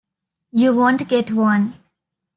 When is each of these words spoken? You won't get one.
You 0.51 0.75
won't 0.75 1.07
get 1.07 1.29
one. 1.29 1.75